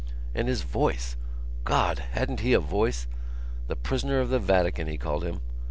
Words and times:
And 0.33 0.47
his 0.47 0.63
voice! 0.63 1.15
God! 1.63 1.99
hadn't 1.99 2.39
he 2.39 2.53
a 2.53 2.59
voice! 2.59 3.05
The 3.67 3.75
Prisoner 3.75 4.19
of 4.19 4.29
the 4.29 4.39
Vatican, 4.39 4.87
he 4.87 4.97
called 4.97 5.23
him. 5.23 5.41